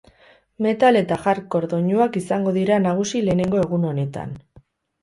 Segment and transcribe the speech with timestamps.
[0.65, 4.37] Metal eta hard-core doinuak izango dira nagusi lehenengo egun honetan.